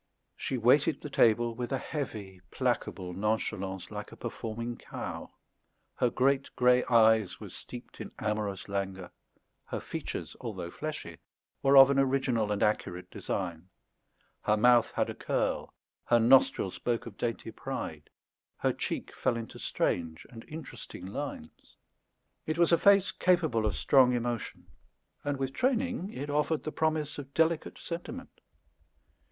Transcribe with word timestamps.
She 0.35 0.57
waited 0.57 0.99
the 1.01 1.11
table 1.11 1.53
with 1.53 1.71
a 1.71 1.77
heavy 1.77 2.41
placable 2.49 3.13
nonchalance, 3.13 3.91
like 3.91 4.11
a 4.11 4.15
performing 4.15 4.75
cow; 4.77 5.29
her 5.97 6.09
great 6.09 6.49
grey 6.55 6.83
eyes 6.85 7.39
were 7.39 7.49
steeped 7.49 8.01
in 8.01 8.11
amorous 8.17 8.67
languor; 8.67 9.11
her 9.65 9.79
features, 9.79 10.35
although 10.41 10.71
fleshy, 10.71 11.19
were 11.61 11.77
of 11.77 11.91
an 11.91 11.99
original 11.99 12.51
and 12.51 12.63
accurate 12.63 13.11
design; 13.11 13.69
her 14.41 14.57
mouth 14.57 14.89
had 14.93 15.07
a 15.07 15.13
curl; 15.13 15.71
her 16.05 16.17
nostril 16.19 16.71
spoke 16.71 17.05
of 17.05 17.15
dainty 17.15 17.51
pride; 17.51 18.09
her 18.57 18.73
cheek 18.73 19.13
fell 19.15 19.37
into 19.37 19.59
strange 19.59 20.25
and 20.31 20.43
interesting 20.47 21.05
lines. 21.05 21.75
It 22.47 22.57
was 22.57 22.71
a 22.71 22.77
face 22.79 23.11
capable 23.11 23.67
of 23.67 23.75
strong 23.75 24.13
emotion, 24.13 24.65
and, 25.23 25.37
with 25.37 25.53
training, 25.53 26.11
it 26.11 26.31
offered 26.31 26.63
the 26.63 26.71
promise 26.71 27.19
of 27.19 27.35
delicate 27.35 27.77
sentiment. 27.77 28.41